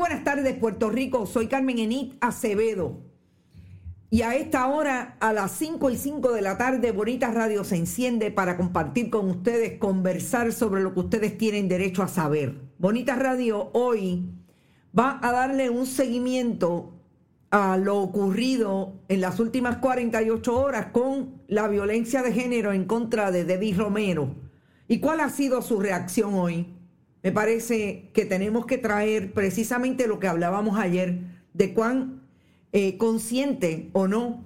Buenas 0.00 0.24
tardes, 0.24 0.56
Puerto 0.56 0.88
Rico. 0.88 1.26
Soy 1.26 1.46
Carmen 1.46 1.78
Enit 1.78 2.14
Acevedo. 2.22 3.02
Y 4.08 4.22
a 4.22 4.34
esta 4.34 4.66
hora, 4.66 5.18
a 5.20 5.34
las 5.34 5.52
5 5.52 5.90
y 5.90 5.96
5 5.98 6.32
de 6.32 6.40
la 6.40 6.56
tarde, 6.56 6.90
Bonita 6.90 7.30
Radio 7.30 7.64
se 7.64 7.76
enciende 7.76 8.30
para 8.30 8.56
compartir 8.56 9.10
con 9.10 9.28
ustedes, 9.28 9.78
conversar 9.78 10.54
sobre 10.54 10.82
lo 10.82 10.94
que 10.94 11.00
ustedes 11.00 11.36
tienen 11.36 11.68
derecho 11.68 12.02
a 12.02 12.08
saber. 12.08 12.62
Bonita 12.78 13.14
Radio 13.14 13.70
hoy 13.74 14.24
va 14.98 15.20
a 15.22 15.32
darle 15.32 15.68
un 15.68 15.84
seguimiento 15.84 16.94
a 17.50 17.76
lo 17.76 17.98
ocurrido 17.98 19.02
en 19.08 19.20
las 19.20 19.38
últimas 19.38 19.76
48 19.76 20.58
horas 20.58 20.86
con 20.92 21.42
la 21.46 21.68
violencia 21.68 22.22
de 22.22 22.32
género 22.32 22.72
en 22.72 22.86
contra 22.86 23.30
de 23.30 23.44
Debbie 23.44 23.74
Romero. 23.74 24.34
¿Y 24.88 24.98
cuál 24.98 25.20
ha 25.20 25.28
sido 25.28 25.60
su 25.60 25.78
reacción 25.78 26.34
hoy? 26.34 26.79
Me 27.22 27.32
parece 27.32 28.10
que 28.14 28.24
tenemos 28.24 28.66
que 28.66 28.78
traer 28.78 29.32
precisamente 29.32 30.06
lo 30.06 30.18
que 30.18 30.28
hablábamos 30.28 30.78
ayer, 30.78 31.20
de 31.52 31.74
cuán 31.74 32.22
eh, 32.72 32.96
consciente 32.96 33.90
o 33.92 34.08
no 34.08 34.44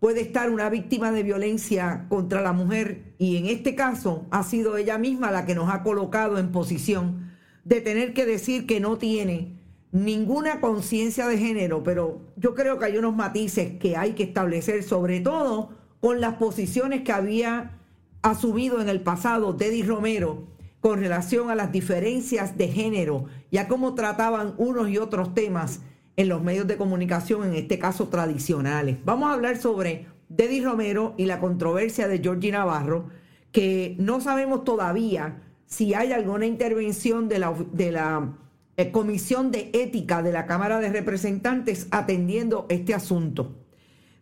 puede 0.00 0.22
estar 0.22 0.50
una 0.50 0.68
víctima 0.70 1.12
de 1.12 1.22
violencia 1.22 2.06
contra 2.08 2.40
la 2.40 2.52
mujer 2.52 3.14
y 3.18 3.36
en 3.36 3.46
este 3.46 3.74
caso 3.74 4.26
ha 4.30 4.42
sido 4.42 4.76
ella 4.76 4.98
misma 4.98 5.30
la 5.30 5.44
que 5.44 5.54
nos 5.54 5.70
ha 5.70 5.82
colocado 5.82 6.38
en 6.38 6.52
posición 6.52 7.30
de 7.64 7.80
tener 7.80 8.14
que 8.14 8.26
decir 8.26 8.66
que 8.66 8.80
no 8.80 8.96
tiene 8.96 9.60
ninguna 9.92 10.60
conciencia 10.60 11.26
de 11.26 11.38
género, 11.38 11.82
pero 11.82 12.20
yo 12.36 12.54
creo 12.54 12.78
que 12.78 12.86
hay 12.86 12.96
unos 12.96 13.14
matices 13.14 13.78
que 13.78 13.96
hay 13.96 14.12
que 14.12 14.22
establecer, 14.22 14.82
sobre 14.82 15.20
todo 15.20 15.70
con 16.00 16.20
las 16.20 16.34
posiciones 16.34 17.02
que 17.02 17.12
había 17.12 17.78
asumido 18.22 18.80
en 18.80 18.88
el 18.88 19.02
pasado 19.02 19.54
Teddy 19.56 19.82
Romero 19.82 20.48
con 20.80 20.98
relación 20.98 21.50
a 21.50 21.54
las 21.54 21.72
diferencias 21.72 22.56
de 22.56 22.68
género 22.68 23.26
y 23.50 23.58
a 23.58 23.68
cómo 23.68 23.94
trataban 23.94 24.54
unos 24.56 24.88
y 24.88 24.98
otros 24.98 25.34
temas 25.34 25.80
en 26.16 26.28
los 26.28 26.42
medios 26.42 26.66
de 26.66 26.76
comunicación, 26.76 27.44
en 27.44 27.54
este 27.54 27.78
caso 27.78 28.08
tradicionales. 28.08 28.98
Vamos 29.04 29.30
a 29.30 29.34
hablar 29.34 29.56
sobre 29.56 30.06
Deddy 30.28 30.62
Romero 30.62 31.14
y 31.16 31.26
la 31.26 31.40
controversia 31.40 32.08
de 32.08 32.18
Georgie 32.18 32.52
Navarro, 32.52 33.08
que 33.52 33.96
no 33.98 34.20
sabemos 34.20 34.64
todavía 34.64 35.42
si 35.66 35.94
hay 35.94 36.12
alguna 36.12 36.46
intervención 36.46 37.28
de 37.28 37.38
la, 37.38 38.34
eh, 38.76 38.90
Comisión 38.90 39.50
de 39.50 39.70
Ética 39.72 40.22
de 40.22 40.32
la 40.32 40.46
Cámara 40.46 40.80
de 40.80 40.90
Representantes 40.90 41.88
atendiendo 41.90 42.66
este 42.68 42.94
asunto. 42.94 43.56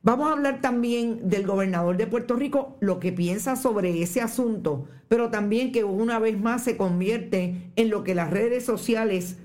Vamos 0.03 0.29
a 0.29 0.33
hablar 0.33 0.61
también 0.61 1.29
del 1.29 1.47
gobernador 1.47 1.97
de 1.97 2.07
Puerto 2.07 2.37
Rico, 2.37 2.77
lo 2.81 3.01
que 3.01 3.13
piensa 3.13 3.57
sobre 3.57 4.01
ese 4.01 4.21
asunto, 4.21 4.87
pero 5.09 5.29
también 5.31 5.73
que 5.73 5.83
una 5.83 6.21
vez 6.21 6.39
más 6.39 6.63
se 6.63 6.77
convierte 6.77 7.73
en 7.75 7.91
lo 7.91 8.05
que 8.05 8.15
las 8.15 8.31
redes 8.31 8.65
sociales 8.65 9.39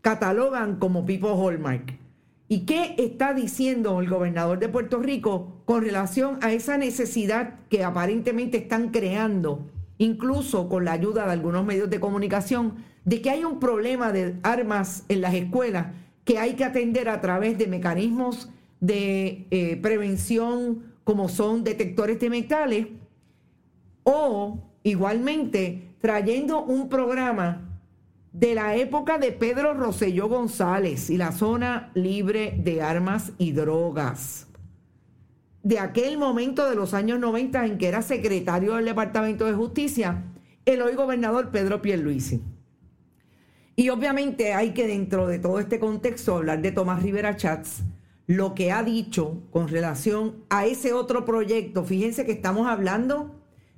catalogan 0.00 0.76
como 0.76 1.04
Pipo 1.04 1.34
Hallmark. 1.34 1.98
¿Y 2.48 2.60
qué 2.60 2.94
está 2.96 3.34
diciendo 3.34 4.00
el 4.00 4.08
gobernador 4.08 4.58
de 4.58 4.70
Puerto 4.70 4.98
Rico 4.98 5.60
con 5.66 5.82
relación 5.82 6.38
a 6.40 6.52
esa 6.52 6.78
necesidad 6.78 7.56
que 7.68 7.84
aparentemente 7.84 8.56
están 8.56 8.88
creando, 8.88 9.68
incluso 9.98 10.70
con 10.70 10.86
la 10.86 10.92
ayuda 10.92 11.26
de 11.26 11.32
algunos 11.32 11.66
medios 11.66 11.90
de 11.90 12.00
comunicación, 12.00 12.76
de 13.04 13.20
que 13.20 13.28
hay 13.28 13.44
un 13.44 13.60
problema 13.60 14.12
de 14.12 14.36
armas 14.42 15.04
en 15.10 15.20
las 15.20 15.34
escuelas 15.34 15.88
que 16.24 16.38
hay 16.38 16.54
que 16.54 16.64
atender 16.64 17.10
a 17.10 17.20
través 17.20 17.58
de 17.58 17.66
mecanismos 17.66 18.48
de 18.80 19.46
eh, 19.50 19.76
prevención 19.76 20.92
como 21.04 21.28
son 21.28 21.64
detectores 21.64 22.20
de 22.20 22.30
metales 22.30 22.86
o 24.04 24.58
igualmente 24.82 25.94
trayendo 26.00 26.62
un 26.62 26.88
programa 26.88 27.68
de 28.32 28.54
la 28.54 28.76
época 28.76 29.18
de 29.18 29.32
Pedro 29.32 29.74
Rosselló 29.74 30.28
González 30.28 31.10
y 31.10 31.16
la 31.16 31.32
zona 31.32 31.90
libre 31.94 32.54
de 32.58 32.82
armas 32.82 33.32
y 33.38 33.52
drogas. 33.52 34.46
De 35.62 35.78
aquel 35.78 36.18
momento 36.18 36.68
de 36.68 36.76
los 36.76 36.94
años 36.94 37.18
90 37.18 37.66
en 37.66 37.78
que 37.78 37.88
era 37.88 38.00
secretario 38.00 38.76
del 38.76 38.84
Departamento 38.84 39.44
de 39.44 39.54
Justicia, 39.54 40.24
el 40.64 40.82
hoy 40.82 40.94
gobernador 40.94 41.50
Pedro 41.50 41.82
Pierluisi. 41.82 42.42
Y 43.74 43.88
obviamente 43.90 44.54
hay 44.54 44.72
que 44.72 44.86
dentro 44.86 45.26
de 45.26 45.38
todo 45.38 45.58
este 45.60 45.78
contexto 45.78 46.36
hablar 46.36 46.62
de 46.62 46.72
Tomás 46.72 47.02
Rivera 47.02 47.36
Chats, 47.36 47.82
lo 48.28 48.54
que 48.54 48.70
ha 48.70 48.82
dicho 48.82 49.42
con 49.50 49.68
relación 49.68 50.44
a 50.50 50.66
ese 50.66 50.92
otro 50.92 51.24
proyecto. 51.24 51.82
Fíjense 51.82 52.26
que 52.26 52.32
estamos 52.32 52.68
hablando 52.68 53.34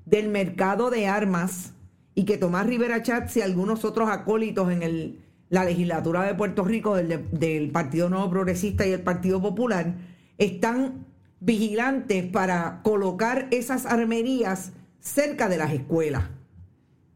del 0.07 0.29
mercado 0.29 0.91
de 0.91 1.07
armas 1.07 1.73
y 2.17 2.25
que 2.25 2.37
Tomás 2.37 2.67
Rivera 2.67 3.01
Chatz 3.01 3.37
y 3.37 3.43
algunos 3.43 3.85
otros 3.85 4.11
acólitos 4.11 4.73
en 4.73 4.83
el, 4.83 5.21
la 5.51 5.65
legislatura 5.65 6.25
de 6.25 6.35
Puerto 6.35 6.65
Rico 6.65 6.97
del, 6.97 7.31
del 7.31 7.71
Partido 7.71 8.11
Nuevo 8.11 8.29
Progresista 8.29 8.85
y 8.85 8.91
el 8.91 9.03
Partido 9.03 9.41
Popular 9.41 9.95
están 10.37 11.07
vigilantes 11.39 12.27
para 12.27 12.81
colocar 12.83 13.47
esas 13.53 13.87
armerías 13.87 14.73
cerca 14.99 15.49
de 15.49 15.59
las 15.59 15.73
escuelas. 15.73 16.25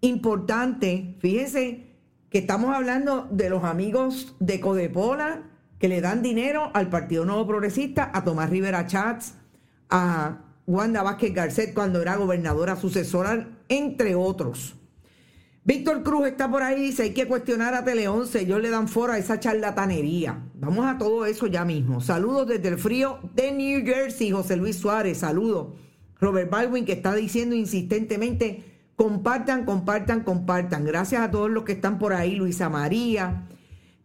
Importante, 0.02 1.16
fíjense 1.19 1.86
que 2.31 2.38
estamos 2.38 2.72
hablando 2.72 3.26
de 3.32 3.50
los 3.50 3.64
amigos 3.64 4.36
de 4.38 4.60
Codepola, 4.60 5.42
que 5.84 5.88
le 5.90 6.00
dan 6.00 6.22
dinero 6.22 6.70
al 6.72 6.88
Partido 6.88 7.26
Nuevo 7.26 7.46
Progresista, 7.46 8.10
a 8.14 8.25
Tomás 8.25 8.48
Rivera 8.48 8.86
Chats, 8.86 9.34
a 9.90 10.38
Wanda 10.66 11.02
Vázquez 11.02 11.34
Garcet 11.34 11.75
cuando 11.75 12.00
era 12.00 12.16
gobernadora 12.16 12.75
sucesora, 12.75 13.50
entre 13.69 14.14
otros. 14.14 14.76
Víctor 15.62 16.02
Cruz 16.02 16.28
está 16.28 16.50
por 16.50 16.62
ahí, 16.62 16.81
dice, 16.81 17.02
hay 17.02 17.10
que 17.12 17.28
cuestionar 17.28 17.75
a 17.75 17.84
Tele 17.84 18.08
11, 18.08 18.40
ellos 18.40 18.62
le 18.62 18.70
dan 18.70 18.88
foro 18.88 19.12
a 19.12 19.19
esa 19.19 19.38
charlatanería. 19.38 20.42
Vamos 20.54 20.86
a 20.86 20.96
todo 20.96 21.26
eso 21.26 21.48
ya 21.48 21.66
mismo. 21.66 22.00
Saludos 22.00 22.48
desde 22.48 22.69
el 22.69 22.78
frío 22.78 23.19
de 23.34 23.52
New 23.52 23.84
Jersey, 23.84 24.31
José 24.31 24.56
Luis 24.56 24.76
Suárez, 24.76 25.19
saludos. 25.19 25.75
Robert 26.19 26.48
Baldwin 26.48 26.86
que 26.86 26.92
está 26.92 27.14
diciendo 27.14 27.54
insistentemente, 27.54 28.64
compartan, 28.96 29.66
compartan, 29.66 30.22
compartan. 30.22 30.86
Gracias 30.86 31.20
a 31.20 31.31
todos 31.31 31.50
los 31.50 31.64
que 31.64 31.72
están 31.72 31.98
por 31.98 32.14
ahí, 32.14 32.36
Luisa 32.36 32.70
María, 32.70 33.48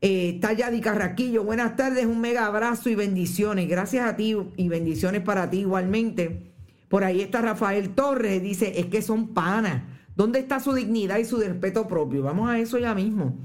eh, 0.02 0.40
Carraquillo, 0.82 1.44
buenas 1.44 1.76
tardes, 1.76 2.06
un 2.06 2.22
mega 2.22 2.46
abrazo 2.46 2.90
y 2.90 2.96
bendiciones. 2.96 3.68
Gracias 3.68 4.08
a 4.08 4.16
ti 4.16 4.36
y 4.56 4.68
bendiciones 4.70 5.22
para 5.22 5.50
ti 5.50 5.60
igualmente. 5.60 6.52
Por 6.88 7.04
ahí 7.04 7.22
está 7.22 7.42
Rafael 7.42 7.90
Torres, 7.92 8.42
dice, 8.42 8.80
es 8.80 8.88
que 8.88 9.02
son 9.02 9.34
panas. 9.34 9.84
¿Dónde 10.16 10.40
está 10.40 10.60
su 10.60 10.74
dignidad 10.74 11.18
y 11.18 11.26
su 11.26 11.38
respeto 11.38 11.88
propio? 11.88 12.24
Vamos 12.24 12.50
a 12.50 12.60
eso 12.60 12.78
ya 12.78 12.94
mismo. 12.94 13.38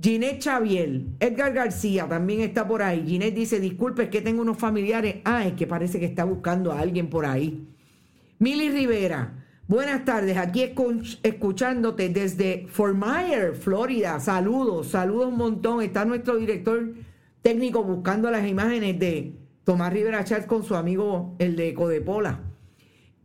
Ginette 0.00 0.42
Xavier, 0.42 1.02
Edgar 1.18 1.52
García 1.52 2.08
también 2.08 2.40
está 2.40 2.66
por 2.66 2.82
ahí. 2.82 3.04
Ginette 3.06 3.34
dice, 3.34 3.60
disculpe, 3.60 4.04
es 4.04 4.08
que 4.08 4.22
tengo 4.22 4.42
unos 4.42 4.58
familiares. 4.58 5.16
Ah, 5.24 5.46
es 5.46 5.54
que 5.54 5.66
parece 5.66 5.98
que 5.98 6.06
está 6.06 6.24
buscando 6.24 6.72
a 6.72 6.80
alguien 6.80 7.08
por 7.10 7.26
ahí. 7.26 7.68
Mili 8.38 8.70
Rivera, 8.70 9.39
buenas 9.70 10.04
tardes, 10.04 10.36
aquí 10.36 10.74
escuchándote 11.22 12.08
desde 12.08 12.66
Fort 12.68 12.96
Myers, 12.96 13.56
Florida. 13.56 14.18
Saludos, 14.18 14.88
saludos 14.88 15.28
un 15.28 15.36
montón. 15.36 15.80
Está 15.80 16.04
nuestro 16.04 16.36
director 16.36 16.92
técnico 17.40 17.84
buscando 17.84 18.28
las 18.32 18.48
imágenes 18.48 18.98
de 18.98 19.38
Tomás 19.62 19.92
Rivera 19.92 20.24
Chat 20.24 20.46
con 20.46 20.64
su 20.64 20.74
amigo, 20.74 21.36
el 21.38 21.54
de 21.54 21.72
Codepola. 21.72 22.40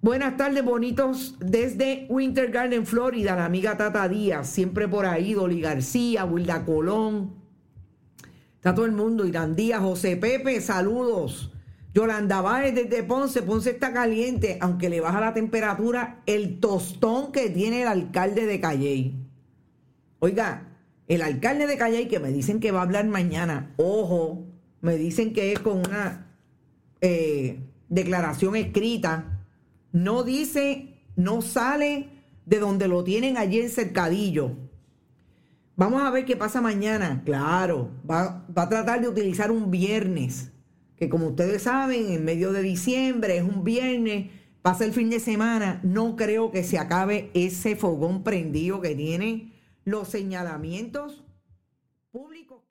Buenas 0.01 0.37
tardes, 0.37 0.63
bonitos, 0.63 1.35
desde 1.39 2.05
Winter 2.09 2.51
Garden, 2.51 2.85
Florida, 2.85 3.35
la 3.35 3.45
amiga 3.45 3.75
Tata 3.75 4.07
Díaz, 4.07 4.47
siempre 4.47 4.87
por 4.87 5.07
ahí, 5.07 5.33
Dolly 5.33 5.61
García, 5.61 6.25
Wilda 6.25 6.63
Colón. 6.63 7.33
Está 8.57 8.75
todo 8.75 8.85
el 8.85 8.91
mundo, 8.91 9.25
Irán 9.25 9.55
Díaz, 9.55 9.81
José 9.81 10.15
Pepe, 10.15 10.61
saludos. 10.61 11.54
Yolanda 11.95 12.41
Báez 12.41 12.75
desde 12.75 13.03
Ponce, 13.03 13.41
Ponce 13.41 13.71
está 13.71 13.93
caliente, 13.93 14.57
aunque 14.59 14.89
le 14.89 14.99
baja 14.99 15.21
la 15.21 15.33
temperatura, 15.33 16.21
el 16.25 16.59
tostón 16.59 17.31
que 17.31 17.49
tiene 17.49 17.83
el 17.83 17.87
alcalde 17.87 18.45
de 18.45 18.59
Calley. 18.59 19.15
Oiga, 20.19 20.67
el 21.07 21.21
alcalde 21.21 21.67
de 21.67 21.77
Calley 21.77 22.09
que 22.09 22.19
me 22.19 22.33
dicen 22.33 22.59
que 22.59 22.71
va 22.71 22.79
a 22.79 22.83
hablar 22.83 23.05
mañana, 23.07 23.73
ojo, 23.77 24.45
me 24.81 24.97
dicen 24.97 25.31
que 25.31 25.53
es 25.53 25.59
con 25.59 25.79
una 25.79 26.27
eh, 26.99 27.59
declaración 27.87 28.57
escrita 28.57 29.35
no 29.95 30.23
dice, 30.23 30.93
no 31.15 31.41
sale 31.41 32.09
de 32.45 32.59
donde 32.59 32.89
lo 32.89 33.05
tienen 33.05 33.37
allí 33.37 33.61
en 33.61 33.69
Cercadillo. 33.69 34.51
Vamos 35.77 36.01
a 36.01 36.11
ver 36.11 36.25
qué 36.25 36.35
pasa 36.35 36.59
mañana. 36.59 37.21
Claro, 37.23 37.91
va, 38.09 38.45
va, 38.55 38.63
a 38.63 38.69
tratar 38.69 38.99
de 38.99 39.07
utilizar 39.07 39.51
un 39.51 39.71
viernes, 39.71 40.51
que 40.97 41.09
como 41.09 41.27
ustedes 41.27 41.63
saben, 41.63 42.11
en 42.11 42.23
medio 42.23 42.51
de 42.51 42.61
diciembre 42.61 43.37
es 43.37 43.43
un 43.43 43.63
viernes, 43.63 44.29
pasa 44.61 44.85
el 44.85 44.93
fin 44.93 45.09
de 45.09 45.19
semana. 45.19 45.79
No 45.83 46.15
creo 46.15 46.51
que 46.51 46.63
se 46.63 46.77
acabe 46.77 47.29
ese 47.33 47.75
fogón 47.75 48.23
prendido 48.23 48.81
que 48.81 48.95
tiene 48.95 49.53
los 49.83 50.07
señalamientos 50.07 51.23
públicos. 52.11 52.63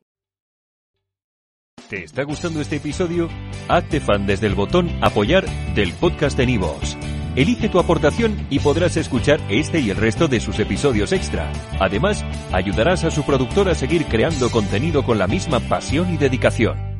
¿Te 1.89 2.03
está 2.03 2.23
gustando 2.25 2.61
este 2.61 2.77
episodio? 2.77 3.29
Hazte 3.69 4.01
fan 4.01 4.27
desde 4.27 4.47
el 4.47 4.55
botón 4.55 4.89
apoyar 5.03 5.45
del 5.75 5.93
podcast 5.93 6.37
de 6.37 6.47
Nivos. 6.47 6.97
Elige 7.37 7.69
tu 7.69 7.79
aportación 7.79 8.47
y 8.49 8.61
podrás 8.61 8.97
escuchar 8.97 9.41
este 9.51 9.81
y 9.81 9.91
el 9.91 9.97
resto 9.97 10.29
de 10.29 10.41
sus 10.41 10.59
episodios 10.61 11.13
extra. 11.13 11.53
Además, 11.81 12.25
ayudarás 12.53 13.05
a 13.05 13.11
su 13.11 13.25
productor 13.25 13.69
a 13.69 13.75
seguir 13.75 14.07
creando 14.07 14.51
contenido 14.51 15.05
con 15.05 15.19
la 15.19 15.27
misma 15.27 15.61
pasión 15.61 16.15
y 16.15 16.17
dedicación. 16.17 16.94